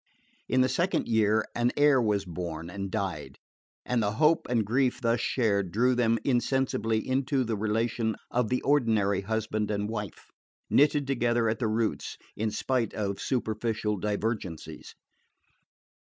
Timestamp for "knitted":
10.71-11.05